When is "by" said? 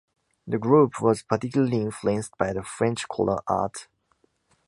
2.39-2.53